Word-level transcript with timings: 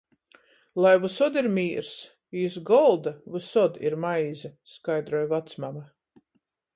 Lai 0.83 0.93
vysod 1.03 1.35
ir 1.41 1.49
mīrs, 1.57 1.91
i 2.39 2.41
iz 2.47 2.57
golda— 2.71 3.13
vysod 3.35 3.79
ir 3.89 3.99
maize, 4.07 4.51
skaidroj 4.73 5.23
vacmama. 5.35 5.85